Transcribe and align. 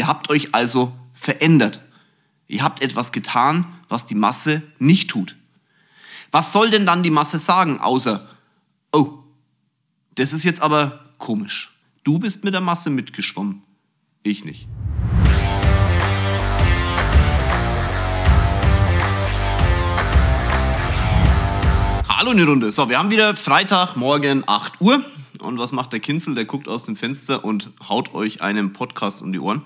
Ihr 0.00 0.06
habt 0.06 0.30
euch 0.30 0.54
also 0.54 0.96
verändert. 1.12 1.82
Ihr 2.48 2.62
habt 2.62 2.80
etwas 2.80 3.12
getan, 3.12 3.66
was 3.90 4.06
die 4.06 4.14
Masse 4.14 4.62
nicht 4.78 5.10
tut. 5.10 5.36
Was 6.30 6.52
soll 6.52 6.70
denn 6.70 6.86
dann 6.86 7.02
die 7.02 7.10
Masse 7.10 7.38
sagen, 7.38 7.80
außer, 7.80 8.26
oh, 8.92 9.18
das 10.14 10.32
ist 10.32 10.42
jetzt 10.42 10.62
aber 10.62 11.04
komisch. 11.18 11.76
Du 12.02 12.18
bist 12.18 12.44
mit 12.44 12.54
der 12.54 12.62
Masse 12.62 12.88
mitgeschwommen, 12.88 13.62
ich 14.22 14.42
nicht. 14.42 14.66
Hallo 22.08 22.30
in 22.30 22.38
die 22.38 22.44
Runde. 22.44 22.72
So, 22.72 22.88
wir 22.88 22.98
haben 22.98 23.10
wieder 23.10 23.36
Freitagmorgen 23.36 24.44
8 24.46 24.80
Uhr. 24.80 25.04
Und 25.40 25.58
was 25.58 25.72
macht 25.72 25.92
der 25.92 26.00
Kinzel? 26.00 26.34
Der 26.34 26.44
guckt 26.44 26.68
aus 26.68 26.84
dem 26.84 26.96
Fenster 26.96 27.44
und 27.44 27.72
haut 27.88 28.14
euch 28.14 28.42
einen 28.42 28.72
Podcast 28.72 29.22
um 29.22 29.32
die 29.32 29.38
Ohren. 29.38 29.62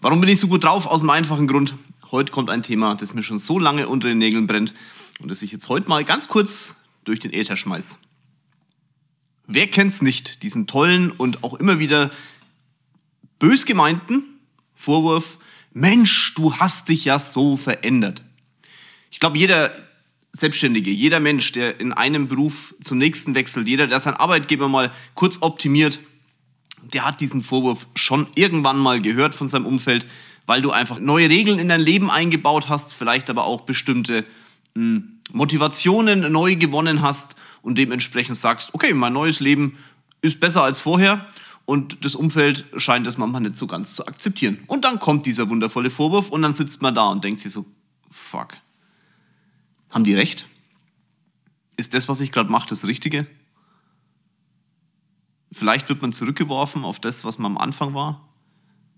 Warum 0.00 0.20
bin 0.20 0.28
ich 0.28 0.40
so 0.40 0.48
gut 0.48 0.64
drauf? 0.64 0.86
Aus 0.86 1.00
dem 1.00 1.10
einfachen 1.10 1.46
Grund. 1.46 1.74
Heute 2.10 2.32
kommt 2.32 2.50
ein 2.50 2.62
Thema, 2.62 2.94
das 2.94 3.14
mir 3.14 3.22
schon 3.22 3.38
so 3.38 3.58
lange 3.58 3.88
unter 3.88 4.08
den 4.08 4.18
Nägeln 4.18 4.46
brennt 4.46 4.74
und 5.20 5.30
das 5.30 5.42
ich 5.42 5.52
jetzt 5.52 5.68
heute 5.68 5.88
mal 5.88 6.04
ganz 6.04 6.28
kurz 6.28 6.74
durch 7.04 7.20
den 7.20 7.32
Äther 7.32 7.56
schmeiß. 7.56 7.96
Wer 9.46 9.66
kennt's 9.66 10.02
nicht? 10.02 10.42
Diesen 10.42 10.66
tollen 10.66 11.10
und 11.10 11.42
auch 11.44 11.54
immer 11.54 11.78
wieder 11.78 12.10
bös 13.38 13.64
gemeinten 13.64 14.24
Vorwurf, 14.74 15.38
Mensch, 15.72 16.34
du 16.34 16.54
hast 16.56 16.88
dich 16.88 17.04
ja 17.04 17.18
so 17.18 17.56
verändert. 17.56 18.22
Ich 19.10 19.20
glaube, 19.20 19.38
jeder 19.38 19.72
Selbstständige, 20.32 20.90
jeder 20.90 21.20
Mensch, 21.20 21.52
der 21.52 21.78
in 21.78 21.92
einem 21.92 22.26
Beruf 22.26 22.74
zum 22.80 22.98
nächsten 22.98 23.34
wechselt, 23.34 23.68
jeder, 23.68 23.86
der 23.86 24.00
seinen 24.00 24.16
Arbeitgeber 24.16 24.68
mal 24.68 24.90
kurz 25.14 25.38
optimiert, 25.40 26.00
der 26.82 27.04
hat 27.04 27.20
diesen 27.20 27.42
Vorwurf 27.42 27.86
schon 27.94 28.26
irgendwann 28.34 28.78
mal 28.78 29.00
gehört 29.00 29.34
von 29.34 29.46
seinem 29.46 29.66
Umfeld, 29.66 30.06
weil 30.46 30.62
du 30.62 30.70
einfach 30.70 30.98
neue 30.98 31.28
Regeln 31.28 31.58
in 31.58 31.68
dein 31.68 31.80
Leben 31.80 32.10
eingebaut 32.10 32.68
hast, 32.68 32.94
vielleicht 32.94 33.30
aber 33.30 33.44
auch 33.44 33.62
bestimmte 33.62 34.24
mh, 34.74 34.96
hm, 34.96 35.08
Motivationen 35.32 36.32
neu 36.32 36.56
gewonnen 36.56 37.02
hast 37.02 37.36
und 37.62 37.78
dementsprechend 37.78 38.36
sagst, 38.36 38.74
okay, 38.74 38.92
mein 38.92 39.12
neues 39.12 39.40
Leben 39.40 39.78
ist 40.20 40.40
besser 40.40 40.62
als 40.64 40.80
vorher 40.80 41.26
und 41.64 42.04
das 42.04 42.14
Umfeld 42.14 42.64
scheint 42.76 43.06
das 43.06 43.18
manchmal 43.18 43.42
nicht 43.42 43.56
so 43.56 43.66
ganz 43.66 43.94
zu 43.94 44.06
akzeptieren. 44.06 44.58
Und 44.66 44.84
dann 44.84 44.98
kommt 44.98 45.26
dieser 45.26 45.48
wundervolle 45.48 45.90
Vorwurf 45.90 46.28
und 46.28 46.42
dann 46.42 46.54
sitzt 46.54 46.82
man 46.82 46.94
da 46.94 47.08
und 47.08 47.22
denkt 47.22 47.40
sich 47.40 47.52
so, 47.52 47.64
fuck, 48.10 48.56
haben 49.92 50.04
die 50.04 50.14
recht? 50.14 50.48
Ist 51.76 51.94
das, 51.94 52.08
was 52.08 52.20
ich 52.20 52.32
gerade 52.32 52.50
mache, 52.50 52.68
das 52.68 52.84
Richtige? 52.84 53.26
Vielleicht 55.52 55.88
wird 55.88 56.02
man 56.02 56.12
zurückgeworfen 56.12 56.84
auf 56.84 56.98
das, 56.98 57.24
was 57.24 57.38
man 57.38 57.52
am 57.52 57.58
Anfang 57.58 57.94
war. 57.94 58.28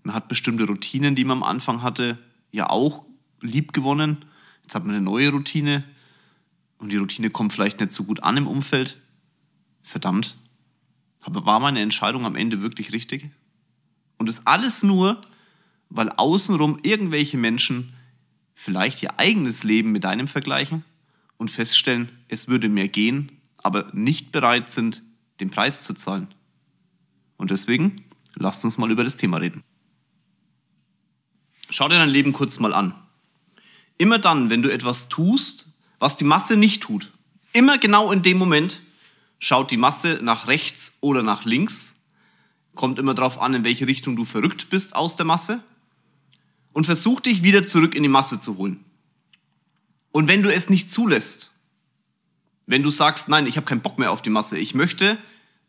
Man 0.03 0.15
hat 0.15 0.29
bestimmte 0.29 0.65
Routinen, 0.65 1.15
die 1.15 1.25
man 1.25 1.37
am 1.39 1.43
Anfang 1.43 1.81
hatte, 1.81 2.17
ja 2.51 2.69
auch 2.69 3.05
lieb 3.41 3.73
gewonnen. 3.73 4.25
Jetzt 4.63 4.73
hat 4.73 4.85
man 4.85 4.95
eine 4.95 5.03
neue 5.03 5.31
Routine 5.31 5.83
und 6.77 6.89
die 6.89 6.97
Routine 6.97 7.29
kommt 7.29 7.53
vielleicht 7.53 7.79
nicht 7.79 7.91
so 7.91 8.03
gut 8.03 8.23
an 8.23 8.37
im 8.37 8.47
Umfeld. 8.47 9.01
Verdammt. 9.83 10.37
Aber 11.19 11.45
war 11.45 11.59
meine 11.59 11.81
Entscheidung 11.81 12.25
am 12.25 12.35
Ende 12.35 12.61
wirklich 12.61 12.93
richtig? 12.93 13.29
Und 14.17 14.29
das 14.29 14.45
alles 14.47 14.83
nur, 14.83 15.19
weil 15.89 16.09
außenrum 16.09 16.79
irgendwelche 16.83 17.37
Menschen 17.37 17.94
vielleicht 18.55 19.03
ihr 19.03 19.19
eigenes 19.19 19.63
Leben 19.63 19.91
mit 19.91 20.05
deinem 20.05 20.27
vergleichen 20.27 20.83
und 21.37 21.51
feststellen, 21.51 22.09
es 22.27 22.47
würde 22.47 22.69
mehr 22.69 22.87
gehen, 22.87 23.31
aber 23.57 23.89
nicht 23.93 24.31
bereit 24.31 24.69
sind, 24.69 25.03
den 25.39 25.51
Preis 25.51 25.83
zu 25.83 25.93
zahlen. 25.93 26.27
Und 27.37 27.51
deswegen 27.51 28.05
lasst 28.33 28.63
uns 28.63 28.77
mal 28.77 28.89
über 28.89 29.03
das 29.03 29.17
Thema 29.17 29.37
reden. 29.37 29.63
Schau 31.69 31.89
dir 31.89 31.95
dein 31.95 32.09
Leben 32.09 32.31
kurz 32.31 32.59
mal 32.59 32.73
an. 32.73 32.95
Immer 33.97 34.19
dann, 34.19 34.49
wenn 34.49 34.61
du 34.61 34.71
etwas 34.71 35.09
tust, 35.09 35.73
was 35.99 36.15
die 36.15 36.23
Masse 36.23 36.57
nicht 36.57 36.83
tut, 36.83 37.11
immer 37.53 37.77
genau 37.77 38.11
in 38.11 38.21
dem 38.21 38.37
Moment 38.37 38.81
schaut 39.39 39.71
die 39.71 39.77
Masse 39.77 40.19
nach 40.21 40.47
rechts 40.47 40.93
oder 41.01 41.23
nach 41.23 41.45
links, 41.45 41.95
kommt 42.75 42.99
immer 42.99 43.13
darauf 43.13 43.41
an, 43.41 43.53
in 43.53 43.63
welche 43.63 43.87
Richtung 43.87 44.15
du 44.15 44.25
verrückt 44.25 44.69
bist 44.69 44.95
aus 44.95 45.15
der 45.15 45.25
Masse 45.25 45.63
und 46.75 46.83
versuch 46.83 47.21
dich 47.21 47.41
wieder 47.41 47.65
zurück 47.65 47.95
in 47.95 48.03
die 48.03 48.09
Masse 48.09 48.37
zu 48.37 48.57
holen. 48.57 48.83
Und 50.11 50.27
wenn 50.27 50.43
du 50.43 50.53
es 50.53 50.69
nicht 50.69 50.91
zulässt, 50.91 51.51
wenn 52.67 52.83
du 52.83 52.89
sagst, 52.89 53.29
nein, 53.29 53.47
ich 53.47 53.55
habe 53.55 53.65
keinen 53.65 53.79
Bock 53.79 53.97
mehr 53.97 54.11
auf 54.11 54.21
die 54.21 54.29
Masse, 54.29 54.57
ich 54.57 54.75
möchte 54.75 55.17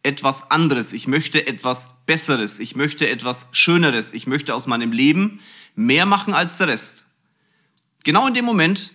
etwas 0.02 0.50
anderes, 0.50 0.92
ich 0.92 1.06
möchte 1.06 1.46
etwas 1.46 1.88
Besseres, 2.06 2.58
ich 2.58 2.74
möchte 2.74 3.08
etwas 3.08 3.46
Schöneres, 3.52 4.12
ich 4.12 4.26
möchte 4.26 4.52
aus 4.52 4.66
meinem 4.66 4.90
Leben 4.90 5.38
mehr 5.76 6.06
machen 6.06 6.34
als 6.34 6.56
der 6.56 6.66
Rest. 6.66 7.04
Genau 8.02 8.26
in 8.26 8.34
dem 8.34 8.44
Moment 8.44 8.92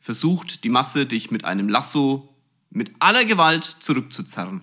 versucht 0.00 0.64
die 0.64 0.70
Masse 0.70 1.04
dich 1.04 1.30
mit 1.30 1.44
einem 1.44 1.68
Lasso 1.68 2.34
mit 2.70 2.90
aller 3.00 3.26
Gewalt 3.26 3.64
zurückzuzerren. 3.80 4.62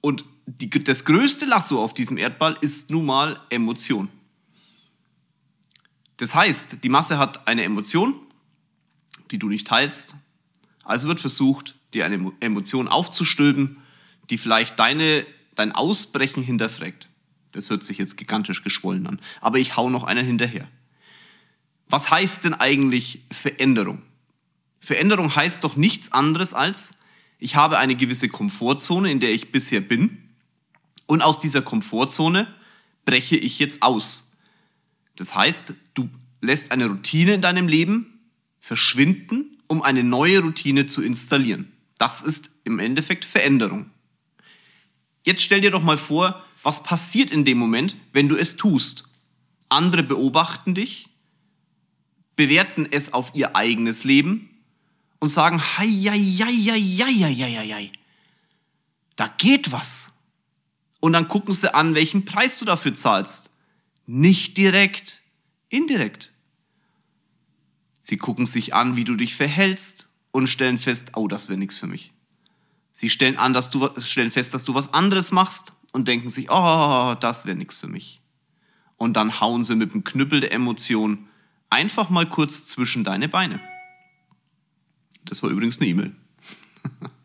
Und 0.00 0.24
die, 0.46 0.70
das 0.70 1.04
größte 1.04 1.44
Lasso 1.44 1.84
auf 1.84 1.92
diesem 1.92 2.16
Erdball 2.16 2.56
ist 2.62 2.88
nun 2.88 3.04
mal 3.04 3.38
Emotion. 3.50 4.08
Das 6.16 6.34
heißt, 6.34 6.78
die 6.82 6.88
Masse 6.88 7.18
hat 7.18 7.46
eine 7.46 7.64
Emotion, 7.64 8.14
die 9.30 9.38
du 9.38 9.48
nicht 9.48 9.66
teilst. 9.66 10.14
Also 10.84 11.08
wird 11.08 11.20
versucht, 11.20 11.74
dir 11.92 12.04
eine 12.04 12.32
Emotion 12.40 12.88
aufzustülpen, 12.88 13.78
die 14.30 14.38
vielleicht 14.38 14.78
deine, 14.78 15.26
dein 15.54 15.72
Ausbrechen 15.72 16.42
hinterfragt. 16.42 17.08
Das 17.52 17.70
hört 17.70 17.82
sich 17.82 17.98
jetzt 17.98 18.16
gigantisch 18.16 18.62
geschwollen 18.62 19.06
an. 19.06 19.20
Aber 19.40 19.58
ich 19.58 19.76
hau 19.76 19.90
noch 19.90 20.04
einer 20.04 20.22
hinterher. 20.22 20.68
Was 21.88 22.10
heißt 22.10 22.44
denn 22.44 22.54
eigentlich 22.54 23.22
Veränderung? 23.30 24.02
Veränderung 24.80 25.34
heißt 25.34 25.64
doch 25.64 25.76
nichts 25.76 26.12
anderes 26.12 26.54
als, 26.54 26.92
ich 27.38 27.56
habe 27.56 27.78
eine 27.78 27.96
gewisse 27.96 28.28
Komfortzone, 28.28 29.10
in 29.10 29.20
der 29.20 29.32
ich 29.32 29.52
bisher 29.52 29.80
bin. 29.80 30.18
Und 31.06 31.22
aus 31.22 31.38
dieser 31.38 31.62
Komfortzone 31.62 32.52
breche 33.04 33.36
ich 33.36 33.58
jetzt 33.58 33.82
aus. 33.82 34.25
Das 35.16 35.34
heißt, 35.34 35.74
du 35.94 36.08
lässt 36.40 36.70
eine 36.72 36.86
Routine 36.86 37.34
in 37.34 37.40
deinem 37.40 37.68
Leben 37.68 38.20
verschwinden, 38.60 39.58
um 39.66 39.82
eine 39.82 40.04
neue 40.04 40.40
Routine 40.40 40.86
zu 40.86 41.02
installieren. 41.02 41.72
Das 41.98 42.22
ist 42.22 42.50
im 42.64 42.78
Endeffekt 42.78 43.24
Veränderung. 43.24 43.90
Jetzt 45.24 45.42
stell 45.42 45.60
dir 45.60 45.70
doch 45.70 45.82
mal 45.82 45.98
vor, 45.98 46.44
was 46.62 46.82
passiert 46.82 47.30
in 47.30 47.44
dem 47.44 47.58
Moment, 47.58 47.96
wenn 48.12 48.28
du 48.28 48.36
es 48.36 48.56
tust. 48.56 49.04
Andere 49.68 50.02
beobachten 50.02 50.74
dich, 50.74 51.08
bewerten 52.36 52.86
es 52.90 53.12
auf 53.12 53.32
ihr 53.34 53.56
eigenes 53.56 54.04
Leben 54.04 54.50
und 55.18 55.28
sagen, 55.28 55.60
hei, 55.60 55.88
hei, 55.88 56.18
hei, 56.18 56.52
hei, 56.52 57.34
hei, 57.34 57.74
hei, 57.74 57.92
da 59.16 59.28
geht 59.28 59.72
was. 59.72 60.10
Und 61.00 61.14
dann 61.14 61.28
gucken 61.28 61.54
sie 61.54 61.74
an, 61.74 61.94
welchen 61.94 62.24
Preis 62.24 62.58
du 62.58 62.64
dafür 62.64 62.94
zahlst. 62.94 63.50
Nicht 64.06 64.56
direkt, 64.56 65.20
indirekt. 65.68 66.32
Sie 68.02 68.16
gucken 68.16 68.46
sich 68.46 68.72
an, 68.72 68.96
wie 68.96 69.04
du 69.04 69.16
dich 69.16 69.34
verhältst 69.34 70.06
und 70.30 70.46
stellen 70.46 70.78
fest, 70.78 71.12
oh, 71.16 71.26
das 71.26 71.48
wäre 71.48 71.58
nichts 71.58 71.78
für 71.78 71.88
mich. 71.88 72.12
Sie 72.92 73.10
stellen, 73.10 73.36
an, 73.36 73.52
dass 73.52 73.70
du, 73.70 73.90
stellen 74.00 74.30
fest, 74.30 74.54
dass 74.54 74.64
du 74.64 74.74
was 74.74 74.94
anderes 74.94 75.32
machst 75.32 75.72
und 75.92 76.06
denken 76.08 76.30
sich, 76.30 76.48
oh, 76.50 77.14
das 77.20 77.46
wäre 77.46 77.56
nichts 77.56 77.80
für 77.80 77.88
mich. 77.88 78.22
Und 78.96 79.16
dann 79.16 79.40
hauen 79.40 79.64
sie 79.64 79.74
mit 79.74 79.92
dem 79.92 80.04
Knüppel 80.04 80.40
der 80.40 80.52
Emotion 80.52 81.28
einfach 81.68 82.08
mal 82.08 82.28
kurz 82.28 82.64
zwischen 82.64 83.02
deine 83.02 83.28
Beine. 83.28 83.60
Das 85.24 85.42
war 85.42 85.50
übrigens 85.50 85.80
eine 85.80 85.88
E-Mail. 85.88 86.16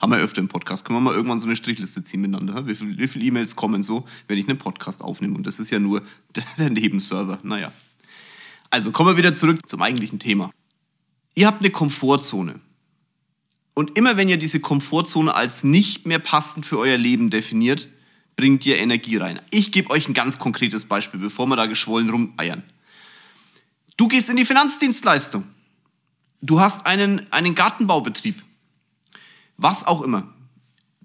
Haben 0.00 0.12
wir 0.12 0.18
öfter 0.18 0.40
im 0.40 0.48
Podcast. 0.48 0.84
Können 0.84 0.98
wir 0.98 1.00
mal 1.00 1.14
irgendwann 1.14 1.38
so 1.38 1.46
eine 1.46 1.56
Strichliste 1.56 2.04
ziehen 2.04 2.20
miteinander? 2.20 2.66
Wie 2.66 2.74
viele 2.74 3.08
viel 3.08 3.24
E-Mails 3.24 3.56
kommen 3.56 3.82
so, 3.82 4.06
wenn 4.28 4.38
ich 4.38 4.48
einen 4.48 4.58
Podcast 4.58 5.02
aufnehme? 5.02 5.36
Und 5.36 5.46
das 5.46 5.58
ist 5.58 5.70
ja 5.70 5.78
nur 5.78 6.02
der, 6.58 6.70
Nebenserver. 6.70 7.38
Naja. 7.42 7.72
Also 8.70 8.90
kommen 8.92 9.10
wir 9.10 9.16
wieder 9.16 9.34
zurück 9.34 9.66
zum 9.66 9.80
eigentlichen 9.80 10.18
Thema. 10.18 10.50
Ihr 11.34 11.46
habt 11.46 11.60
eine 11.60 11.70
Komfortzone. 11.70 12.60
Und 13.74 13.96
immer 13.96 14.16
wenn 14.16 14.28
ihr 14.28 14.38
diese 14.38 14.60
Komfortzone 14.60 15.34
als 15.34 15.64
nicht 15.64 16.06
mehr 16.06 16.18
passend 16.18 16.64
für 16.64 16.78
euer 16.78 16.96
Leben 16.96 17.30
definiert, 17.30 17.88
bringt 18.34 18.64
ihr 18.66 18.78
Energie 18.78 19.16
rein. 19.16 19.40
Ich 19.50 19.72
gebe 19.72 19.90
euch 19.90 20.08
ein 20.08 20.14
ganz 20.14 20.38
konkretes 20.38 20.84
Beispiel, 20.84 21.20
bevor 21.20 21.46
wir 21.46 21.56
da 21.56 21.66
geschwollen 21.66 22.10
rumeiern. 22.10 22.62
Du 23.96 24.08
gehst 24.08 24.28
in 24.28 24.36
die 24.36 24.44
Finanzdienstleistung. 24.44 25.44
Du 26.42 26.60
hast 26.60 26.86
einen, 26.86 27.30
einen 27.32 27.54
Gartenbaubetrieb. 27.54 28.42
Was 29.56 29.86
auch 29.86 30.02
immer. 30.02 30.32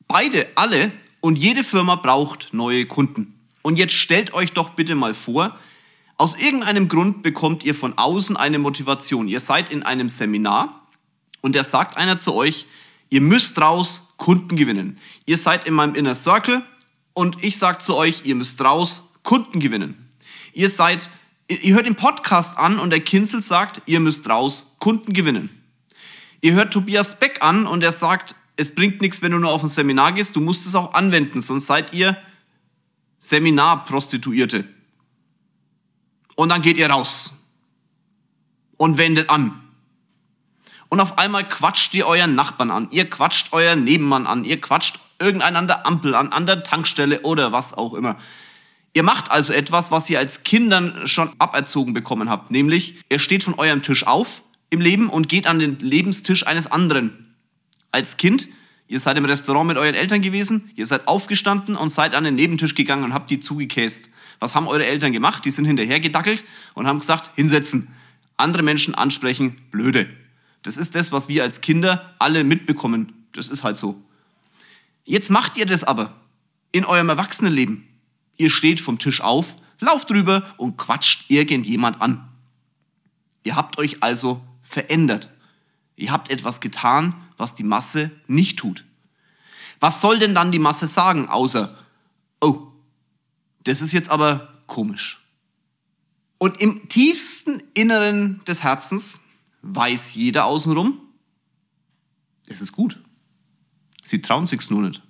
Beide, 0.08 0.48
alle 0.56 0.92
und 1.22 1.38
jede 1.38 1.64
Firma 1.64 1.96
braucht 1.96 2.50
neue 2.52 2.86
Kunden. 2.86 3.40
Und 3.62 3.78
jetzt 3.78 3.94
stellt 3.94 4.34
euch 4.34 4.54
doch 4.54 4.72
bitte 4.72 4.96
mal 4.96 5.14
vor, 5.14 5.58
aus 6.18 6.38
irgendeinem 6.38 6.88
Grund 6.88 7.24
bekommt 7.24 7.64
ihr 7.64 7.74
von 7.74 7.98
außen 7.98 8.38
eine 8.38 8.60
Motivation. 8.60 9.28
Ihr 9.28 9.40
seid 9.40 9.72
in 9.72 9.84
einem 9.84 10.10
Seminar 10.10 10.88
und 11.42 11.56
da 11.56 11.64
sagt 11.64 11.98
einer 11.98 12.18
zu 12.18 12.36
euch, 12.36 12.68
ihr 13.10 13.22
müsst 13.22 13.60
raus 13.60 14.14
Kunden 14.18 14.56
gewinnen. 14.56 15.00
Ihr 15.26 15.38
seid 15.38 15.66
in 15.66 15.74
meinem 15.74 15.96
Inner 15.96 16.14
Circle 16.14 16.64
und 17.14 17.44
ich 17.44 17.58
sage 17.58 17.80
zu 17.80 17.96
euch, 17.96 18.22
ihr 18.24 18.36
müsst 18.36 18.62
raus 18.62 19.12
Kunden 19.24 19.60
gewinnen. 19.60 20.10
Ihr 20.54 20.70
seid, 20.70 21.10
ihr 21.48 21.74
hört 21.74 21.86
den 21.86 21.96
Podcast 21.96 22.58
an 22.58 22.80
und 22.80 22.92
der 22.92 23.00
Kinzel 23.00 23.42
sagt, 23.42 23.82
ihr 23.86 24.00
müsst 24.00 24.30
raus 24.30 24.76
Kunden 24.80 25.14
gewinnen. 25.14 25.50
Ihr 26.42 26.54
hört 26.54 26.74
Tobias 26.74 27.20
Beck 27.20 27.42
an 27.42 27.66
und 27.66 27.84
er 27.84 27.92
sagt, 27.92 28.36
es 28.62 28.76
bringt 28.76 29.02
nichts, 29.02 29.22
wenn 29.22 29.32
du 29.32 29.40
nur 29.40 29.52
auf 29.52 29.64
ein 29.64 29.70
Seminar 29.70 30.12
gehst, 30.12 30.36
du 30.36 30.40
musst 30.40 30.68
es 30.68 30.76
auch 30.76 30.94
anwenden, 30.94 31.42
sonst 31.42 31.66
seid 31.66 31.94
ihr 31.94 32.16
Seminarprostituierte. 33.20 34.66
Und 36.36 36.50
dann 36.50 36.62
geht 36.62 36.78
ihr 36.78 36.90
raus 36.90 37.34
und 38.78 38.98
wendet 38.98 39.30
an. 39.30 39.60
Und 40.90 41.00
auf 41.00 41.18
einmal 41.18 41.48
quatscht 41.48 41.94
ihr 41.96 42.06
euren 42.06 42.36
Nachbarn 42.36 42.70
an, 42.70 42.88
ihr 42.92 43.10
quatscht 43.10 43.52
euren 43.52 43.84
Nebenmann 43.84 44.28
an, 44.28 44.44
ihr 44.44 44.62
quatscht 44.62 45.00
irgendeinen 45.20 45.56
an 45.56 45.68
der 45.68 45.88
Ampel 45.88 46.14
an, 46.14 46.32
an 46.32 46.46
der 46.46 46.64
Tankstelle 46.64 47.22
oder 47.22 47.52
was 47.52 47.74
auch 47.74 47.96
immer. 47.96 48.18
Ihr 48.94 49.04
macht 49.04 49.32
also 49.32 49.54
etwas, 49.54 49.90
was 49.90 50.10
ihr 50.10 50.20
als 50.20 50.44
Kindern 50.44 51.08
schon 51.08 51.32
aberzogen 51.40 51.94
bekommen 51.94 52.30
habt, 52.30 52.52
nämlich 52.52 53.02
ihr 53.10 53.20
steht 53.20 53.44
von 53.44 53.56
eurem 53.56 53.82
Tisch 53.82 54.06
auf 54.06 54.44
im 54.70 54.82
Leben 54.82 55.10
und 55.10 55.30
geht 55.30 55.48
an 55.48 55.60
den 55.60 55.80
Lebenstisch 55.80 56.46
eines 56.46 56.72
anderen. 56.72 57.31
Als 57.92 58.18
Kind, 58.18 58.48
ihr 58.88 59.00
seid 59.00 59.18
im 59.18 59.26
Restaurant 59.26 59.68
mit 59.68 59.78
euren 59.78 59.96
Eltern 59.96 60.22
gewesen, 60.22 60.72
ihr 60.76 60.86
seid 60.86 61.08
aufgestanden 61.08 61.76
und 61.76 61.92
seid 61.92 62.16
an 62.16 62.24
den 62.24 62.36
Nebentisch 62.36 62.76
gegangen 62.76 63.04
und 63.04 63.14
habt 63.14 63.30
die 63.30 63.40
zugekäst. 63.40 64.10
Was 64.40 64.56
haben 64.56 64.68
eure 64.68 64.86
Eltern 64.86 65.12
gemacht? 65.12 65.46
Die 65.46 65.52
sind 65.52 65.66
hinterher 65.66 66.00
gedackelt 66.00 66.44
und 66.74 66.88
haben 66.88 67.00
gesagt, 67.00 67.32
hinsetzen. 67.36 67.90
Andere 68.38 68.64
Menschen 68.64 68.96
ansprechen, 68.96 69.58
blöde. 69.72 70.10
Das 70.64 70.78
ist 70.78 70.96
das, 70.96 71.12
was 71.12 71.28
wir 71.30 71.44
als 71.44 71.62
Kinder 71.62 72.14
alle 72.20 72.44
mitbekommen. 72.44 73.14
Das 73.34 73.50
ist 73.50 73.64
halt 73.64 73.78
so. 73.78 74.02
Jetzt 75.06 75.30
macht 75.30 75.58
ihr 75.58 75.66
das 75.66 75.84
aber 75.84 76.16
in 76.72 76.86
eurem 76.86 77.10
Erwachsenenleben. 77.10 77.88
Ihr 78.38 78.50
steht 78.50 78.80
vom 78.80 78.98
Tisch 78.98 79.22
auf, 79.22 79.56
lauft 79.80 80.10
drüber 80.10 80.44
und 80.58 80.78
quatscht 80.78 81.30
irgendjemand 81.30 82.02
an. 82.02 82.28
Ihr 83.44 83.56
habt 83.56 83.78
euch 83.78 84.02
also 84.02 84.42
verändert. 84.64 85.30
Ihr 85.96 86.12
habt 86.12 86.32
etwas 86.32 86.62
getan, 86.62 87.14
was 87.42 87.56
die 87.56 87.64
Masse 87.64 88.12
nicht 88.28 88.60
tut. 88.60 88.86
Was 89.82 90.00
soll 90.00 90.20
denn 90.20 90.34
dann 90.34 90.52
die 90.52 90.60
Masse 90.60 90.88
sagen, 90.88 91.28
außer, 91.28 91.76
oh, 92.40 92.68
das 93.66 93.82
ist 93.82 93.92
jetzt 93.92 94.10
aber 94.10 94.64
komisch. 94.68 95.20
Und 96.38 96.62
im 96.62 96.88
tiefsten 96.88 97.62
Inneren 97.74 98.40
des 98.48 98.64
Herzens 98.64 99.20
weiß 99.64 100.14
jeder 100.14 100.46
außenrum, 100.46 101.00
es 102.48 102.62
ist 102.62 102.72
gut. 102.72 103.00
Sie 104.04 104.22
trauen 104.22 104.46
sich's 104.46 104.70
nur 104.70 104.82
nicht. 104.82 105.02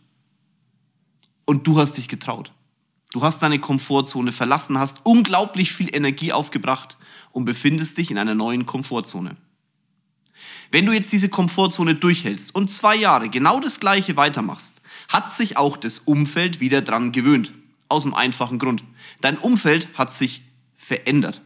Und 1.45 1.67
du 1.67 1.79
hast 1.79 1.97
dich 1.97 2.07
getraut. 2.07 2.51
Du 3.11 3.23
hast 3.23 3.41
deine 3.43 3.59
Komfortzone 3.59 4.31
verlassen, 4.31 4.77
hast 4.77 5.01
unglaublich 5.03 5.73
viel 5.73 5.93
Energie 5.93 6.31
aufgebracht 6.31 6.97
und 7.31 7.45
befindest 7.45 7.97
dich 7.97 8.09
in 8.09 8.17
einer 8.17 8.35
neuen 8.35 8.65
Komfortzone. 8.65 9.35
Wenn 10.71 10.85
du 10.85 10.93
jetzt 10.93 11.11
diese 11.11 11.29
Komfortzone 11.29 11.95
durchhältst 11.95 12.53
und 12.53 12.69
zwei 12.69 12.95
Jahre 12.95 13.29
genau 13.29 13.59
das 13.59 13.79
Gleiche 13.79 14.15
weitermachst, 14.15 14.81
hat 15.09 15.31
sich 15.31 15.57
auch 15.57 15.77
das 15.77 15.99
Umfeld 15.99 16.59
wieder 16.59 16.81
dran 16.81 17.11
gewöhnt. 17.11 17.51
Aus 17.89 18.03
dem 18.03 18.13
einfachen 18.13 18.57
Grund. 18.57 18.83
Dein 19.19 19.37
Umfeld 19.37 19.89
hat 19.95 20.13
sich 20.13 20.43
verändert. 20.77 21.41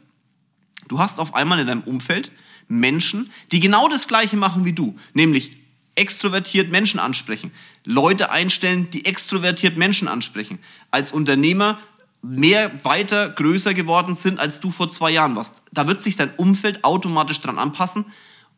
Du 0.88 1.00
hast 1.00 1.19
auf 1.19 1.33
einmal 1.33 1.59
in 1.59 1.68
deinem 1.68 1.81
Umfeld 1.81 2.31
Menschen, 2.68 3.31
die 3.51 3.59
genau 3.59 3.88
das 3.88 4.07
Gleiche 4.07 4.38
machen 4.38 4.65
wie 4.65 4.74
du, 4.74 4.95
nämlich 5.13 5.51
extrovertiert 5.95 6.69
Menschen 6.69 7.00
ansprechen, 7.00 7.51
Leute 7.83 8.30
einstellen, 8.30 8.89
die 8.91 9.06
extrovertiert 9.06 9.77
Menschen 9.77 10.07
ansprechen, 10.07 10.59
als 10.91 11.12
Unternehmer 11.12 11.80
mehr, 12.21 12.83
weiter, 12.83 13.30
größer 13.30 13.74
geworden 13.74 14.15
sind, 14.15 14.39
als 14.39 14.59
du 14.59 14.71
vor 14.71 14.89
zwei 14.89 15.12
Jahren 15.12 15.36
warst. 15.36 15.62
Da 15.71 15.88
wird 15.88 16.01
sich 16.01 16.15
dein 16.15 16.33
Umfeld 16.36 16.83
automatisch 16.83 17.39
dran 17.39 17.59
anpassen. 17.59 18.06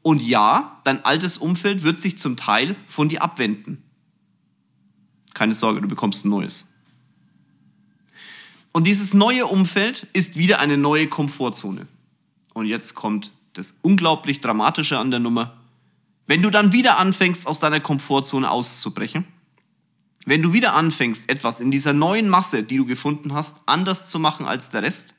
Und 0.08 0.22
ja, 0.22 0.80
dein 0.86 1.04
altes 1.04 1.38
Umfeld 1.38 1.84
wird 1.84 2.00
sich 2.00 2.18
zum 2.18 2.38
Teil 2.38 2.78
von 2.88 3.10
dir 3.10 3.22
abwenden. 3.22 3.84
Keine 5.34 5.54
Sorge, 5.54 5.82
du 5.82 5.90
bekommst 5.90 6.24
ein 6.24 6.30
neues. 6.30 6.64
Und 8.72 8.88
dieses 8.88 9.14
neue 9.14 9.48
Umfeld 9.48 10.08
ist 10.14 10.38
wieder 10.38 10.62
eine 10.62 10.78
neue 10.78 11.10
Komfortzone. 11.10 11.88
Und 12.54 12.68
jetzt 12.68 12.96
kommt 12.96 13.34
das 13.52 13.76
unglaublich 13.82 14.40
Dramatische 14.40 14.98
an 14.98 15.12
der 15.12 15.20
Nummer. 15.20 15.58
Wenn 16.26 16.42
du 16.42 16.52
dann 16.52 16.72
wieder 16.72 17.00
anfängst, 17.00 17.46
aus 17.46 17.60
deiner 17.60 17.82
Komfortzone 17.82 18.50
auszubrechen, 18.50 19.26
wenn 20.26 20.42
du 20.42 20.54
wieder 20.54 20.74
anfängst, 20.74 21.28
etwas 21.28 21.60
in 21.60 21.70
dieser 21.70 21.92
neuen 21.92 22.30
Masse, 22.30 22.64
die 22.64 22.78
du 22.78 22.86
gefunden 22.86 23.34
hast, 23.34 23.60
anders 23.66 24.08
zu 24.08 24.20
machen 24.20 24.46
als 24.46 24.70
der 24.70 24.84
Rest, 24.84 25.14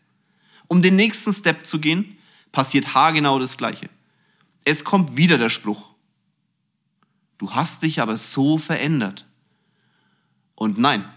um 0.66 0.80
den 0.80 0.96
nächsten 0.96 1.34
Step 1.34 1.66
zu 1.66 1.78
gehen, 1.78 2.16
passiert 2.52 2.94
haargenau 2.94 3.38
das 3.38 3.58
Gleiche. 3.58 3.90
Es 4.70 4.84
kommt 4.84 5.16
wieder 5.16 5.38
der 5.38 5.48
Spruch. 5.48 5.82
Du 7.38 7.52
hast 7.52 7.82
dich 7.82 8.02
aber 8.02 8.18
so 8.18 8.58
verändert. 8.58 9.24
Und 10.56 10.76
nein, 10.76 11.08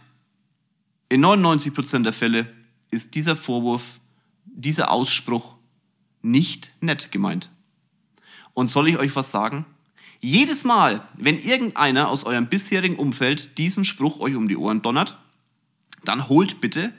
in 1.10 1.22
99% 1.22 2.04
der 2.04 2.14
Fälle 2.14 2.50
ist 2.92 3.14
dieser 3.14 3.36
Vorwurf, 3.36 4.00
dieser 4.46 4.90
Ausspruch 4.90 5.58
nicht 6.22 6.72
nett 6.80 7.12
gemeint. 7.12 7.50
Und 8.54 8.70
soll 8.70 8.88
ich 8.88 8.98
euch 8.98 9.18
was 9.18 9.32
sagen? 9.32 9.66
Jedes 10.22 10.64
Mal, 10.64 11.06
wenn 11.16 11.38
irgendeiner 11.38 12.08
aus 12.08 12.24
eurem 12.24 12.48
bisherigen 12.48 12.96
Umfeld 12.96 13.58
diesen 13.58 13.84
Spruch 13.84 14.22
euch 14.22 14.36
um 14.38 14.48
die 14.48 14.56
Ohren 14.56 14.82
donnert, 14.82 15.18
dann 16.06 16.30
holt 16.30 16.62
bitte 16.62 16.94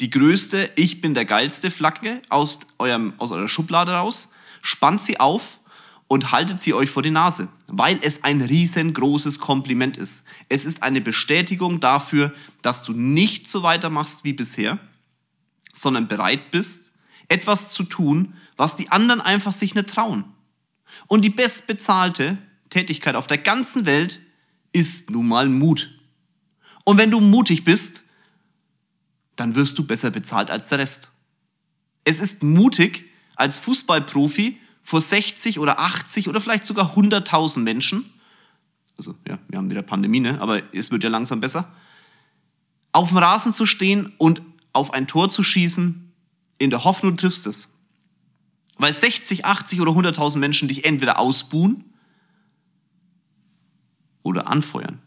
die 0.00 0.10
größte 0.10 0.70
Ich 0.76 1.00
bin 1.00 1.14
der 1.14 1.24
geilste 1.24 1.70
Flagge 1.70 2.20
aus, 2.28 2.60
eurem, 2.78 3.14
aus 3.16 3.32
eurer 3.32 3.48
Schublade 3.48 3.92
raus, 3.92 4.28
spannt 4.60 5.00
sie 5.00 5.18
auf 5.18 5.60
und 6.06 6.32
haltet 6.32 6.60
sie 6.60 6.74
euch 6.74 6.90
vor 6.90 7.02
die 7.02 7.10
Nase, 7.10 7.48
weil 7.66 7.98
es 8.02 8.22
ein 8.22 8.42
riesengroßes 8.42 9.38
Kompliment 9.38 9.96
ist. 9.96 10.24
Es 10.48 10.64
ist 10.64 10.82
eine 10.82 11.00
Bestätigung 11.00 11.80
dafür, 11.80 12.32
dass 12.62 12.82
du 12.84 12.92
nicht 12.92 13.48
so 13.48 13.62
weitermachst 13.62 14.24
wie 14.24 14.32
bisher, 14.32 14.78
sondern 15.72 16.08
bereit 16.08 16.50
bist, 16.50 16.92
etwas 17.28 17.72
zu 17.72 17.84
tun, 17.84 18.34
was 18.56 18.76
die 18.76 18.90
anderen 18.90 19.20
einfach 19.20 19.52
sich 19.52 19.74
nicht 19.74 19.88
trauen. 19.88 20.24
Und 21.06 21.24
die 21.24 21.30
bestbezahlte 21.30 22.38
Tätigkeit 22.70 23.16
auf 23.16 23.26
der 23.26 23.38
ganzen 23.38 23.86
Welt 23.86 24.20
ist 24.72 25.10
nun 25.10 25.28
mal 25.28 25.48
Mut. 25.48 25.90
Und 26.84 26.98
wenn 26.98 27.10
du 27.10 27.20
mutig 27.20 27.64
bist, 27.64 28.02
dann 29.36 29.54
wirst 29.54 29.78
du 29.78 29.86
besser 29.86 30.10
bezahlt 30.10 30.50
als 30.50 30.68
der 30.68 30.78
Rest. 30.78 31.10
Es 32.04 32.20
ist 32.20 32.42
mutig, 32.42 33.10
als 33.36 33.58
Fußballprofi 33.58 34.60
vor 34.84 35.00
60 35.00 35.58
oder 35.58 35.80
80 35.80 36.28
oder 36.28 36.40
vielleicht 36.40 36.66
sogar 36.66 36.94
100.000 36.94 37.60
Menschen, 37.60 38.10
also 38.96 39.14
ja, 39.26 39.38
wir 39.48 39.58
haben 39.58 39.70
wieder 39.70 39.82
Pandemie, 39.82 40.20
ne? 40.20 40.40
aber 40.40 40.62
es 40.72 40.90
wird 40.90 41.02
ja 41.02 41.10
langsam 41.10 41.40
besser, 41.40 41.72
auf 42.92 43.08
dem 43.08 43.18
Rasen 43.18 43.52
zu 43.52 43.66
stehen 43.66 44.12
und 44.18 44.42
auf 44.72 44.92
ein 44.92 45.08
Tor 45.08 45.28
zu 45.28 45.42
schießen, 45.42 46.12
in 46.58 46.70
der 46.70 46.84
Hoffnung, 46.84 47.16
du 47.16 47.22
triffst 47.22 47.46
es. 47.46 47.68
Weil 48.76 48.92
60, 48.92 49.44
80 49.44 49.80
oder 49.80 49.92
100.000 49.92 50.38
Menschen 50.38 50.68
dich 50.68 50.84
entweder 50.84 51.18
ausbuhen 51.18 51.84
oder 54.22 54.48
anfeuern. 54.48 55.00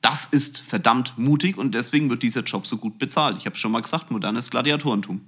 Das 0.00 0.26
ist 0.26 0.58
verdammt 0.58 1.16
mutig 1.16 1.56
und 1.56 1.74
deswegen 1.74 2.10
wird 2.10 2.22
dieser 2.22 2.42
Job 2.42 2.66
so 2.66 2.76
gut 2.76 2.98
bezahlt. 2.98 3.36
Ich 3.38 3.46
habe 3.46 3.56
schon 3.56 3.72
mal 3.72 3.80
gesagt, 3.80 4.10
modernes 4.10 4.50
Gladiatorentum. 4.50 5.22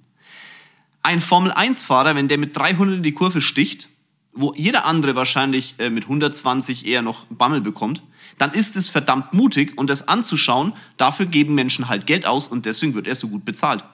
Ein 1.07 1.21
Formel-1-Fahrer, 1.21 2.17
wenn 2.17 2.27
der 2.27 2.37
mit 2.37 2.57
300 2.57 2.97
in 2.97 3.03
die 3.05 3.13
Kurve 3.13 3.41
sticht, 3.41 3.91
wo 4.33 4.53
jeder 4.55 4.87
andere 4.87 5.15
wahrscheinlich 5.15 5.77
äh, 5.79 5.89
mit 5.89 6.03
120 6.03 6.85
eher 6.85 7.01
noch 7.01 7.27
Bammel 7.27 7.61
bekommt, 7.61 8.03
dann 8.39 8.53
ist 8.53 8.75
es 8.75 8.89
verdammt 8.89 9.33
mutig 9.33 9.79
und 9.79 9.89
das 9.89 10.09
anzuschauen, 10.09 10.73
dafür 10.97 11.27
geben 11.27 11.55
Menschen 11.55 11.87
halt 11.89 12.09
Geld 12.09 12.27
aus 12.27 12.49
und 12.49 12.67
deswegen 12.67 12.95
wird 12.95 13.07
er 13.07 13.15
so 13.15 13.29
gut 13.29 13.45
bezahlt. 13.45 13.85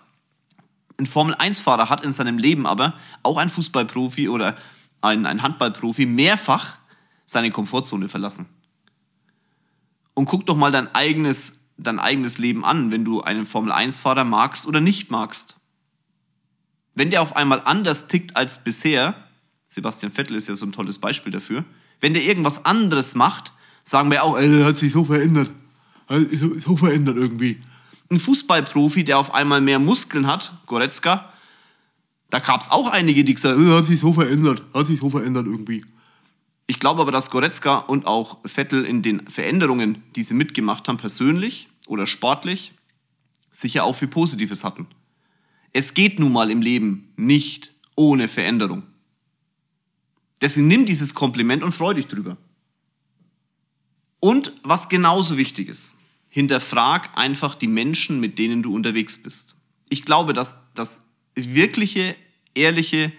Ein 0.97 1.05
Formel-1-Fahrer 1.05 1.91
hat 1.91 2.03
in 2.03 2.13
seinem 2.13 2.39
Leben 2.39 2.67
aber, 2.67 2.95
auch 3.23 3.37
ein 3.37 3.51
Fußballprofi 3.51 4.31
oder 4.31 4.57
ein, 5.03 5.27
ein 5.27 5.43
Handballprofi, 5.43 6.07
mehrfach 6.07 6.79
seine 7.27 7.51
Komfortzone 7.51 8.09
verlassen. 8.09 8.47
Und 10.15 10.25
guck 10.25 10.47
doch 10.47 10.57
mal 10.57 10.73
dein 10.73 10.95
eigenes, 10.95 11.61
dein 11.77 11.99
eigenes 11.99 12.39
Leben 12.39 12.65
an, 12.65 12.91
wenn 12.91 13.05
du 13.05 13.21
einen 13.21 13.45
Formel-1-Fahrer 13.45 14.25
magst 14.25 14.65
oder 14.65 14.81
nicht 14.81 15.11
magst. 15.11 15.57
Wenn 16.95 17.11
der 17.11 17.23
auf 17.23 17.37
einmal 17.37 17.63
anders 17.65 18.09
tickt 18.09 18.37
als 18.37 18.63
bisher, 18.63 19.15
Sebastian 19.69 20.13
Vettel 20.13 20.37
ist 20.37 20.49
ja 20.49 20.55
so 20.55 20.67
ein 20.67 20.73
tolles 20.73 20.99
Beispiel 20.99 21.33
dafür, 21.33 21.65
wenn 22.01 22.15
der 22.15 22.23
irgendwas 22.23 22.65
anderes 22.65 23.15
macht, 23.15 23.53
sagen 23.85 24.11
wir 24.11 24.23
auch, 24.23 24.39
der 24.39 24.65
hat 24.65 24.77
sich 24.77 24.93
so 24.93 25.05
verändert. 25.05 25.51
So 26.61 26.77
verändert 26.77 27.17
irgendwie. 27.17 27.63
Ein 28.11 28.21
Fußballprofi, 28.21 29.05
der 29.05 29.19
auf 29.19 29.33
einmal 29.33 29.63
mehr 29.63 29.79
Muskeln 29.79 30.27
hat, 30.27 30.53
Goretzka, 30.67 31.33
da 32.29 32.39
gab 32.39 32.61
es 32.61 32.71
auch 32.71 32.91
einige, 32.91 33.25
die 33.25 33.33
gesagt 33.33 33.57
haben, 33.57 33.67
er 33.67 33.77
hat 33.77 33.87
sich 33.87 34.01
so 34.01 34.13
verändert, 34.13 34.63
hat 34.75 34.87
sich 34.87 35.01
so 35.01 35.09
verändert 35.09 35.47
irgendwie. 35.47 35.85
Ich 36.67 36.79
glaube 36.79 37.01
aber, 37.03 37.13
dass 37.13 37.31
Goretzka 37.31 37.79
und 37.79 38.07
auch 38.07 38.39
Vettel 38.45 38.85
in 38.85 39.03
den 39.03 39.27
Veränderungen, 39.29 40.03
die 40.17 40.23
sie 40.23 40.35
mitgemacht 40.35 40.89
haben, 40.89 40.97
persönlich 40.97 41.69
oder 41.87 42.07
sportlich, 42.07 42.73
sicher 43.51 43.85
auch 43.85 43.95
viel 43.95 44.09
Positives 44.09 44.65
hatten. 44.65 44.87
Es 45.73 45.95
geht 45.95 46.19
nun 46.19 46.33
mal 46.33 46.51
im 46.51 46.61
Leben 46.61 47.13
nicht 47.17 47.73
ohne 47.95 48.29
Veränderung. 48.29 48.83
Deswegen 50.41 50.69
nimm 50.69 50.87
dieses 50.87 51.15
Kompliment 51.15 51.63
und 51.63 51.73
freu 51.73 51.95
dich 51.95 52.07
drüber. 52.07 52.37
Und 54.21 54.53
was 54.63 54.89
genauso 54.89 55.37
wichtig 55.37 55.69
ist, 55.69 55.95
hinterfrag 56.29 57.17
einfach 57.17 57.55
die 57.55 57.69
Menschen, 57.69 58.21
mit 58.21 58.39
denen 58.39 58.63
du 58.63 58.75
unterwegs 58.75 59.17
bist. 59.17 59.55
Ich 59.89 60.05
glaube, 60.05 60.33
dass, 60.33 60.55
dass 60.75 61.01
wirkliche, 61.35 62.17
ehrliche, 62.55 63.13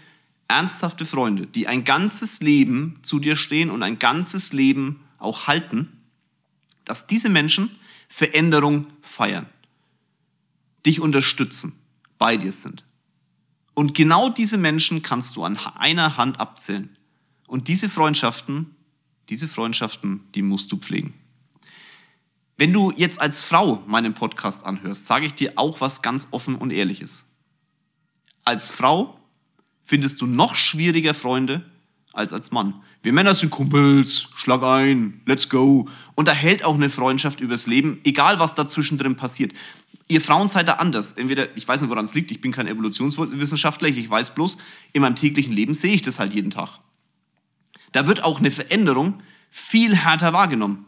ernsthafte 0.47 1.05
Freunde, 1.05 1.47
die 1.47 1.67
ein 1.67 1.83
ganzes 1.83 2.39
Leben 2.41 2.99
zu 3.01 3.19
dir 3.19 3.35
stehen 3.35 3.69
und 3.69 3.83
ein 3.83 3.99
ganzes 3.99 4.53
Leben 4.53 4.99
auch 5.17 5.47
halten, 5.47 5.89
dass 6.85 7.07
diese 7.07 7.29
Menschen 7.29 7.71
Veränderung 8.09 8.87
feiern, 9.01 9.47
dich 10.85 10.99
unterstützen, 10.99 11.73
bei 12.17 12.37
dir 12.37 12.51
sind. 12.51 12.83
Und 13.73 13.95
genau 13.95 14.29
diese 14.29 14.57
Menschen 14.57 15.01
kannst 15.01 15.35
du 15.35 15.43
an 15.43 15.57
einer 15.57 16.17
Hand 16.17 16.39
abzählen. 16.39 16.95
Und 17.47 17.67
diese 17.67 17.89
Freundschaften, 17.89 18.75
diese 19.29 19.47
Freundschaften, 19.47 20.27
die 20.35 20.41
musst 20.41 20.71
du 20.71 20.77
pflegen. 20.77 21.13
Wenn 22.57 22.71
du 22.71 22.91
jetzt 22.91 23.19
als 23.19 23.41
Frau 23.41 23.83
meinen 23.87 24.13
Podcast 24.13 24.63
anhörst, 24.65 25.07
sage 25.07 25.25
ich 25.25 25.33
dir 25.33 25.53
auch 25.55 25.81
was 25.81 26.01
ganz 26.01 26.27
offen 26.31 26.55
und 26.55 26.71
ehrliches. 26.71 27.25
Als 28.43 28.67
Frau 28.67 29.19
findest 29.85 30.21
du 30.21 30.27
noch 30.27 30.55
schwieriger 30.55 31.13
Freunde 31.13 31.69
als 32.13 32.31
als 32.31 32.51
Mann. 32.51 32.83
Wir 33.03 33.11
Männer 33.11 33.35
sind 33.35 33.49
Kumpels, 33.49 34.29
schlag 34.33 34.63
ein, 34.63 35.21
let's 35.25 35.49
go. 35.49 35.89
Und 36.15 36.29
da 36.29 36.31
hält 36.31 36.63
auch 36.63 36.75
eine 36.75 36.89
Freundschaft 36.89 37.41
übers 37.41 37.67
Leben, 37.67 37.99
egal 38.05 38.39
was 38.39 38.53
dazwischen 38.53 38.97
drin 38.97 39.17
passiert. 39.17 39.51
Ihr 40.07 40.21
Frauen 40.21 40.47
seid 40.47 40.69
da 40.69 40.73
anders. 40.75 41.11
Entweder, 41.11 41.55
ich 41.57 41.67
weiß 41.67 41.81
nicht, 41.81 41.89
woran 41.89 42.05
es 42.05 42.13
liegt, 42.13 42.31
ich 42.31 42.39
bin 42.39 42.53
kein 42.53 42.65
Evolutionswissenschaftler, 42.65 43.89
ich 43.89 44.09
weiß 44.09 44.33
bloß, 44.35 44.57
in 44.93 45.01
meinem 45.01 45.17
täglichen 45.17 45.51
Leben 45.51 45.73
sehe 45.73 45.93
ich 45.93 46.01
das 46.01 46.17
halt 46.17 46.33
jeden 46.33 46.49
Tag. 46.49 46.79
Da 47.91 48.07
wird 48.07 48.23
auch 48.23 48.39
eine 48.39 48.51
Veränderung 48.51 49.21
viel 49.49 49.97
härter 49.97 50.31
wahrgenommen. 50.31 50.85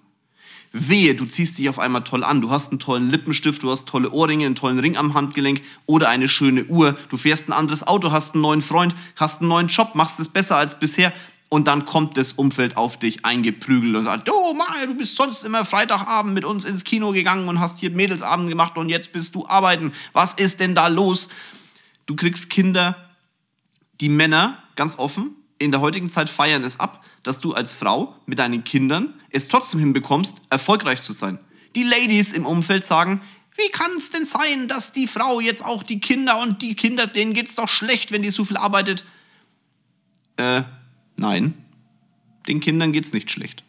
Wehe, 0.72 1.16
du 1.16 1.26
ziehst 1.26 1.58
dich 1.58 1.68
auf 1.68 1.80
einmal 1.80 2.04
toll 2.04 2.24
an. 2.24 2.42
Du 2.42 2.50
hast 2.50 2.72
einen 2.72 2.80
tollen 2.80 3.10
Lippenstift, 3.10 3.62
du 3.64 3.72
hast 3.72 3.88
tolle 3.88 4.12
Ohrringe, 4.12 4.46
einen 4.46 4.56
tollen 4.56 4.80
Ring 4.80 4.96
am 4.96 5.14
Handgelenk 5.14 5.62
oder 5.86 6.10
eine 6.10 6.28
schöne 6.28 6.66
Uhr. 6.66 6.98
Du 7.10 7.18
fährst 7.18 7.50
ein 7.50 7.54
anderes 7.54 7.86
Auto, 7.86 8.12
hast 8.12 8.36
einen 8.36 8.42
neuen 8.42 8.62
Freund, 8.62 8.96
hast 9.18 9.42
einen 9.42 9.50
neuen 9.50 9.68
Job, 9.68 9.96
machst 9.96 10.20
es 10.20 10.30
besser 10.30 10.58
als 10.58 10.80
bisher. 10.80 11.14
Und 11.56 11.68
dann 11.68 11.86
kommt 11.86 12.18
das 12.18 12.34
Umfeld 12.34 12.76
auf 12.76 13.00
dich 13.00 13.24
eingeprügelt 13.24 13.96
und 13.96 14.04
sagt, 14.04 14.30
oh 14.30 14.54
Mai, 14.54 14.88
du 14.88 14.94
bist 14.94 15.16
sonst 15.16 15.46
immer 15.46 15.64
Freitagabend 15.64 16.34
mit 16.34 16.44
uns 16.44 16.66
ins 16.66 16.84
Kino 16.84 17.14
gegangen 17.14 17.48
und 17.48 17.62
hast 17.62 17.80
hier 17.80 17.92
Mädelsabend 17.92 18.50
gemacht 18.50 18.76
und 18.76 18.90
jetzt 18.90 19.14
bist 19.14 19.36
du 19.36 19.48
arbeiten. 19.48 19.94
Was 20.12 20.34
ist 20.34 20.60
denn 20.60 20.76
da 20.76 20.90
los? 20.90 21.30
Du 22.08 22.18
kriegst 22.18 22.50
Kinder, 22.50 23.10
die 24.02 24.10
Männer, 24.10 24.58
ganz 24.76 25.00
offen, 25.00 25.34
in 25.58 25.72
der 25.72 25.80
heutigen 25.80 26.10
Zeit 26.10 26.30
feiern 26.30 26.66
es 26.66 26.78
ab, 26.78 27.06
dass 27.24 27.40
du 27.40 27.54
als 27.54 27.72
Frau 27.72 28.18
mit 28.26 28.38
deinen 28.38 28.66
Kindern 28.66 29.14
es 29.30 29.48
trotzdem 29.48 29.80
hinbekommst, 29.80 30.36
erfolgreich 30.50 31.04
zu 31.04 31.14
sein. 31.14 31.40
Die 31.74 31.84
Ladies 31.84 32.34
im 32.34 32.46
Umfeld 32.46 32.84
sagen, 32.84 33.22
wie 33.56 33.72
kann 33.72 33.92
es 33.96 34.12
denn 34.12 34.26
sein, 34.26 34.68
dass 34.68 34.92
die 34.92 35.08
Frau 35.08 35.40
jetzt 35.40 35.64
auch 35.64 35.84
die 35.84 36.02
Kinder 36.02 36.38
und 36.42 36.62
die 36.62 36.76
Kinder, 36.76 37.08
denen 37.08 37.34
geht 37.34 37.48
es 37.48 37.56
doch 37.56 37.70
schlecht, 37.70 38.12
wenn 38.12 38.24
die 38.24 38.32
so 38.32 38.44
viel 38.44 38.58
arbeitet? 38.58 39.06
Äh, 40.36 40.64
nein, 41.18 41.54
den 42.48 42.60
Kindern 42.60 42.92
geht 42.92 43.06
es 43.06 43.14
nicht 43.14 43.32
schlecht. 43.32 43.64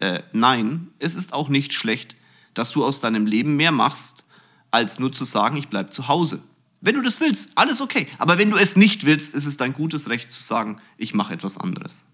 Äh, 0.00 0.22
nein, 0.32 0.88
es 0.98 1.14
ist 1.14 1.32
auch 1.32 1.48
nicht 1.48 1.72
schlecht, 1.72 2.16
dass 2.54 2.70
du 2.70 2.84
aus 2.84 3.00
deinem 3.00 3.26
Leben 3.26 3.56
mehr 3.56 3.72
machst, 3.72 4.24
als 4.70 4.98
nur 4.98 5.12
zu 5.12 5.24
sagen, 5.24 5.56
ich 5.56 5.68
bleib 5.68 5.92
zu 5.92 6.08
Hause. 6.08 6.42
Wenn 6.80 6.96
du 6.96 7.02
das 7.02 7.20
willst, 7.20 7.48
alles 7.54 7.80
okay. 7.80 8.06
Aber 8.18 8.38
wenn 8.38 8.50
du 8.50 8.56
es 8.56 8.76
nicht 8.76 9.06
willst, 9.06 9.34
ist 9.34 9.46
es 9.46 9.56
dein 9.56 9.72
gutes 9.72 10.08
Recht 10.08 10.30
zu 10.30 10.42
sagen, 10.42 10.80
ich 10.98 11.14
mache 11.14 11.32
etwas 11.32 11.56
anderes. 11.56 12.04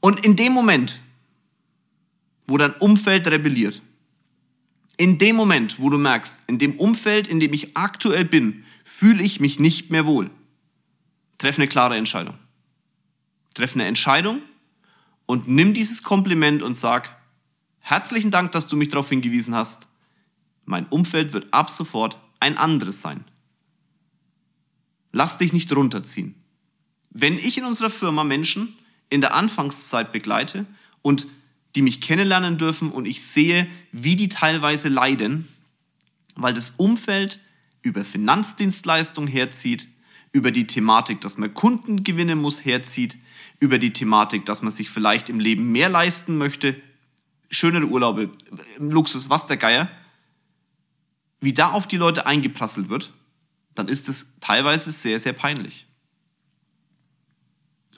Und 0.00 0.24
in 0.24 0.36
dem 0.36 0.52
Moment, 0.52 1.00
wo 2.46 2.56
dein 2.56 2.72
Umfeld 2.72 3.26
rebelliert, 3.28 3.82
in 4.96 5.18
dem 5.18 5.36
Moment, 5.36 5.78
wo 5.78 5.90
du 5.90 5.98
merkst, 5.98 6.40
in 6.46 6.58
dem 6.58 6.78
Umfeld, 6.78 7.28
in 7.28 7.40
dem 7.40 7.52
ich 7.52 7.76
aktuell 7.76 8.24
bin, 8.24 8.64
fühle 8.84 9.22
ich 9.22 9.40
mich 9.40 9.58
nicht 9.58 9.90
mehr 9.90 10.06
wohl, 10.06 10.30
treffe 11.40 11.62
eine 11.62 11.68
klare 11.68 11.96
Entscheidung. 11.96 12.38
Treffe 13.54 13.74
eine 13.74 13.86
Entscheidung 13.86 14.42
und 15.26 15.48
nimm 15.48 15.74
dieses 15.74 16.02
Kompliment 16.02 16.62
und 16.62 16.74
sag, 16.74 17.16
herzlichen 17.80 18.30
Dank, 18.30 18.52
dass 18.52 18.68
du 18.68 18.76
mich 18.76 18.90
darauf 18.90 19.08
hingewiesen 19.08 19.54
hast. 19.54 19.88
Mein 20.66 20.86
Umfeld 20.86 21.32
wird 21.32 21.52
ab 21.52 21.70
sofort 21.70 22.18
ein 22.38 22.56
anderes 22.56 23.00
sein. 23.00 23.24
Lass 25.12 25.38
dich 25.38 25.52
nicht 25.52 25.74
runterziehen. 25.74 26.36
Wenn 27.10 27.38
ich 27.38 27.58
in 27.58 27.64
unserer 27.64 27.90
Firma 27.90 28.22
Menschen 28.22 28.76
in 29.08 29.20
der 29.20 29.34
Anfangszeit 29.34 30.12
begleite 30.12 30.66
und 31.02 31.26
die 31.74 31.82
mich 31.82 32.00
kennenlernen 32.00 32.58
dürfen 32.58 32.92
und 32.92 33.06
ich 33.06 33.24
sehe, 33.26 33.66
wie 33.92 34.14
die 34.14 34.28
teilweise 34.28 34.88
leiden, 34.88 35.48
weil 36.34 36.52
das 36.52 36.74
Umfeld 36.76 37.40
über 37.82 38.04
Finanzdienstleistung 38.04 39.26
herzieht, 39.26 39.88
über 40.32 40.52
die 40.52 40.66
Thematik, 40.66 41.20
dass 41.20 41.38
man 41.38 41.52
Kunden 41.54 42.04
gewinnen 42.04 42.40
muss, 42.40 42.64
herzieht, 42.64 43.18
über 43.58 43.78
die 43.78 43.92
Thematik, 43.92 44.46
dass 44.46 44.62
man 44.62 44.72
sich 44.72 44.90
vielleicht 44.90 45.28
im 45.28 45.40
Leben 45.40 45.72
mehr 45.72 45.88
leisten 45.88 46.38
möchte, 46.38 46.80
schönere 47.50 47.86
Urlaube, 47.86 48.30
Luxus, 48.78 49.28
was 49.28 49.46
der 49.46 49.56
Geier, 49.56 49.90
wie 51.40 51.52
da 51.52 51.72
auf 51.72 51.88
die 51.88 51.96
Leute 51.96 52.26
eingeprasselt 52.26 52.88
wird, 52.88 53.12
dann 53.74 53.88
ist 53.88 54.08
es 54.08 54.26
teilweise 54.40 54.92
sehr, 54.92 55.18
sehr 55.18 55.32
peinlich. 55.32 55.86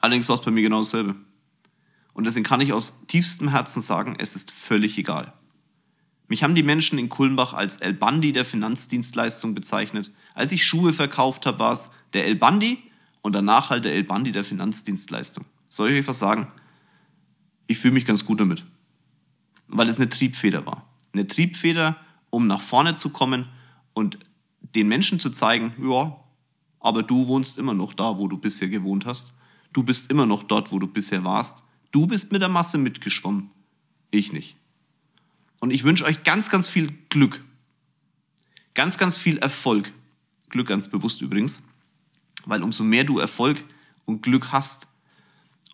Allerdings 0.01 0.29
war 0.29 0.37
es 0.37 0.43
bei 0.43 0.51
mir 0.51 0.63
genau 0.63 0.79
dasselbe. 0.79 1.15
Und 2.13 2.27
deswegen 2.27 2.45
kann 2.45 2.61
ich 2.61 2.73
aus 2.73 2.95
tiefstem 3.09 3.49
Herzen 3.49 3.81
sagen, 3.81 4.17
es 4.19 4.37
ist 4.37 4.51
völlig 4.51 4.99
egal. 4.99 5.33
Mich 6.29 6.43
haben 6.43 6.55
die 6.55 6.63
Menschen 6.63 6.99
in 6.99 7.09
Kulmbach 7.09 7.53
als 7.53 7.77
El 7.77 7.95
Bandi 7.95 8.33
der 8.33 8.45
Finanzdienstleistung 8.45 9.55
bezeichnet. 9.55 10.13
Als 10.35 10.53
ich 10.53 10.65
Schuhe 10.65 10.93
verkauft 10.95 11.47
habe, 11.47 11.59
war 11.59 11.73
es 11.73 11.91
der 12.15 12.27
El 12.27 12.37
Bandi 12.37 12.79
und 13.23 13.35
danach 13.35 13.71
halt 13.71 13.85
der 13.85 13.95
El 13.95 14.05
Bandi 14.05 14.33
der 14.33 14.45
Finanzdienstleistung. 14.45 15.45
Soll 15.69 15.91
ich 15.91 16.01
euch 16.01 16.09
was 16.09 16.19
sagen? 16.19 16.49
Ich 17.67 17.79
fühle 17.79 17.95
mich 17.95 18.05
ganz 18.05 18.25
gut 18.25 18.41
damit. 18.41 18.65
Weil 19.69 19.89
es 19.89 19.99
eine 19.99 20.09
Triebfeder 20.09 20.67
war. 20.67 20.87
Eine 21.15 21.27
Triebfeder, 21.27 21.97
um 22.31 22.47
nach 22.47 22.61
vorne 22.61 22.95
zu 22.95 23.11
kommen 23.11 23.49
und 23.95 24.19
den 24.75 24.89
Menschen 24.89 25.21
zu 25.21 25.31
zeigen, 25.31 25.73
ja, 25.83 26.17
aber 26.81 27.03
du 27.03 27.27
wohnst 27.27 27.59
immer 27.59 27.75
noch 27.75 27.95
da, 27.95 28.19
wo 28.19 28.29
du 28.29 28.37
bisher 28.37 28.69
gewohnt 28.69 29.07
hast. 29.07 29.33
Du 29.73 29.83
bist 29.83 30.11
immer 30.11 30.27
noch 30.27 30.43
dort, 30.43 30.73
wo 30.73 30.79
du 30.79 30.87
bisher 30.87 31.25
warst. 31.25 31.63
Du 31.93 32.07
bist 32.07 32.33
mit 32.33 32.43
der 32.43 32.49
Masse 32.49 32.79
mitgeschwommen. 32.79 33.51
Ich 34.11 34.33
nicht. 34.33 34.57
Und 35.61 35.71
ich 35.71 35.85
wünsche 35.85 36.05
euch 36.05 36.25
ganz, 36.25 36.51
ganz 36.51 36.69
viel 36.69 36.93
Glück. 37.09 37.45
Ganz, 38.75 38.99
ganz 38.99 39.17
viel 39.17 39.39
Erfolg. 39.39 39.93
Glück 40.49 40.67
ganz 40.67 40.89
bewusst 40.89 41.23
übrigens. 41.23 41.63
Weil 42.47 42.63
umso 42.63 42.85
mehr 42.85 43.05
du 43.05 43.19
Erfolg 43.19 43.63
und 44.05 44.23
Glück 44.23 44.53
hast, 44.53 44.89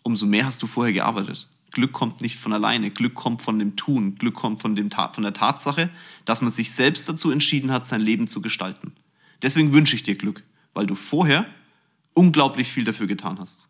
umso 0.03 0.25
mehr 0.25 0.45
hast 0.45 0.61
du 0.61 0.67
vorher 0.67 0.93
gearbeitet. 0.93 1.47
Glück 1.71 1.91
kommt 1.93 2.21
nicht 2.21 2.37
von 2.37 2.53
alleine. 2.53 2.89
Glück 2.89 3.13
kommt 3.13 3.41
von 3.41 3.59
dem 3.59 3.75
Tun. 3.75 4.15
Glück 4.15 4.35
kommt 4.35 4.61
von, 4.61 4.75
dem, 4.75 4.89
von 4.91 5.23
der 5.23 5.33
Tatsache, 5.33 5.89
dass 6.25 6.41
man 6.41 6.51
sich 6.51 6.71
selbst 6.71 7.07
dazu 7.07 7.31
entschieden 7.31 7.71
hat, 7.71 7.85
sein 7.85 8.01
Leben 8.01 8.27
zu 8.27 8.41
gestalten. 8.41 8.93
Deswegen 9.41 9.71
wünsche 9.71 9.95
ich 9.95 10.03
dir 10.03 10.15
Glück, 10.15 10.43
weil 10.73 10.87
du 10.87 10.95
vorher 10.95 11.45
unglaublich 12.13 12.67
viel 12.67 12.83
dafür 12.83 13.07
getan 13.07 13.39
hast. 13.39 13.69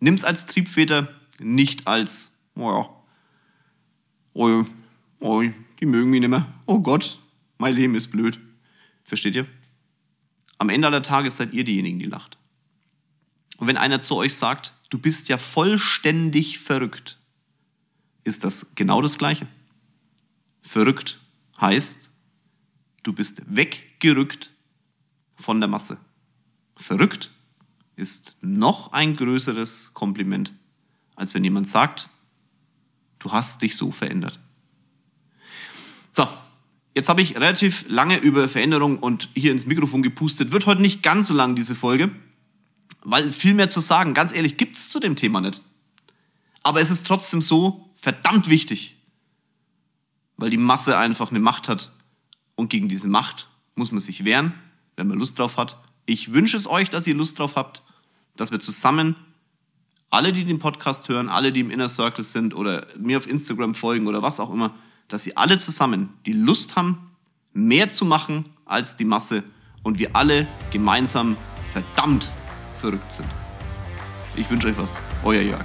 Nimm 0.00 0.14
es 0.14 0.24
als 0.24 0.46
Triebfeder, 0.46 1.08
nicht 1.40 1.86
als, 1.86 2.32
oh 2.54 2.70
ja, 2.70 2.88
oh, 4.34 4.64
oh, 5.20 5.42
die 5.80 5.86
mögen 5.86 6.10
mich 6.10 6.20
nicht 6.20 6.28
mehr. 6.28 6.46
Oh 6.66 6.80
Gott, 6.80 7.18
mein 7.58 7.74
Leben 7.74 7.94
ist 7.94 8.10
blöd. 8.10 8.38
Versteht 9.04 9.34
ihr? 9.34 9.46
Am 10.58 10.68
Ende 10.68 10.86
aller 10.86 11.02
Tage 11.02 11.30
seid 11.30 11.52
ihr 11.52 11.64
diejenigen, 11.64 11.98
die 11.98 12.06
lacht. 12.06 12.38
Und 13.56 13.66
wenn 13.66 13.76
einer 13.76 14.00
zu 14.00 14.16
euch 14.16 14.34
sagt, 14.34 14.74
du 14.90 14.98
bist 14.98 15.28
ja 15.28 15.38
vollständig 15.38 16.58
verrückt, 16.58 17.18
ist 18.24 18.44
das 18.44 18.66
genau 18.74 19.02
das 19.02 19.18
Gleiche. 19.18 19.46
Verrückt 20.62 21.20
heißt, 21.60 22.10
du 23.02 23.12
bist 23.12 23.42
weggerückt 23.46 24.50
von 25.36 25.60
der 25.60 25.68
Masse. 25.68 25.98
Verrückt 26.76 27.30
ist 27.96 28.34
noch 28.40 28.92
ein 28.92 29.16
größeres 29.16 29.92
Kompliment, 29.94 30.52
als 31.14 31.34
wenn 31.34 31.44
jemand 31.44 31.68
sagt, 31.68 32.08
du 33.18 33.30
hast 33.30 33.62
dich 33.62 33.76
so 33.76 33.92
verändert. 33.92 34.40
So, 36.12 36.26
jetzt 36.94 37.08
habe 37.08 37.22
ich 37.22 37.36
relativ 37.36 37.84
lange 37.88 38.18
über 38.18 38.48
Veränderung 38.48 38.98
und 38.98 39.28
hier 39.34 39.52
ins 39.52 39.66
Mikrofon 39.66 40.02
gepustet. 40.02 40.52
Wird 40.52 40.66
heute 40.66 40.82
nicht 40.82 41.02
ganz 41.02 41.26
so 41.26 41.34
lang, 41.34 41.56
diese 41.56 41.74
Folge, 41.74 42.10
weil 43.02 43.32
viel 43.32 43.54
mehr 43.54 43.68
zu 43.68 43.80
sagen, 43.80 44.14
ganz 44.14 44.32
ehrlich, 44.32 44.56
gibt 44.56 44.76
es 44.76 44.88
zu 44.88 45.00
dem 45.00 45.16
Thema 45.16 45.40
nicht. 45.40 45.60
Aber 46.62 46.80
es 46.80 46.90
ist 46.90 47.06
trotzdem 47.06 47.42
so 47.42 47.90
verdammt 48.00 48.48
wichtig, 48.48 48.96
weil 50.36 50.50
die 50.50 50.56
Masse 50.56 50.96
einfach 50.96 51.30
eine 51.30 51.40
Macht 51.40 51.68
hat 51.68 51.92
Und 52.56 52.70
gegen 52.70 52.88
diese 52.88 53.08
Macht 53.08 53.48
muss 53.74 53.90
man 53.90 54.00
sich 54.00 54.24
wehren, 54.24 54.54
wenn 54.96 55.08
man 55.08 55.18
Lust 55.18 55.38
drauf 55.38 55.56
hat. 55.56 55.76
Ich 56.06 56.32
wünsche 56.32 56.56
es 56.56 56.66
euch, 56.66 56.90
dass 56.90 57.06
ihr 57.06 57.14
Lust 57.14 57.38
drauf 57.38 57.56
habt, 57.56 57.82
dass 58.36 58.50
wir 58.50 58.60
zusammen, 58.60 59.16
alle, 60.10 60.32
die 60.32 60.44
den 60.44 60.60
Podcast 60.60 61.08
hören, 61.08 61.28
alle, 61.28 61.50
die 61.50 61.60
im 61.60 61.70
Inner 61.70 61.88
Circle 61.88 62.24
sind 62.24 62.54
oder 62.54 62.86
mir 62.96 63.18
auf 63.18 63.26
Instagram 63.26 63.74
folgen 63.74 64.06
oder 64.06 64.22
was 64.22 64.38
auch 64.38 64.52
immer, 64.52 64.74
dass 65.08 65.22
sie 65.22 65.36
alle 65.36 65.58
zusammen 65.58 66.12
die 66.26 66.32
Lust 66.32 66.76
haben, 66.76 67.10
mehr 67.52 67.90
zu 67.90 68.04
machen 68.04 68.44
als 68.64 68.96
die 68.96 69.04
Masse 69.04 69.42
und 69.82 69.98
wir 69.98 70.14
alle 70.16 70.46
gemeinsam 70.70 71.36
verdammt 71.72 72.30
verrückt 72.80 73.12
sind. 73.12 73.28
Ich 74.36 74.50
wünsche 74.50 74.68
euch 74.68 74.78
was. 74.78 74.94
Euer 75.22 75.42
Jörg. 75.42 75.64